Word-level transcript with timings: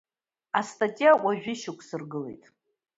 Астатиа 0.59 1.11
уажәы 1.23 1.51
ишьақәсыргылеит. 1.53 2.43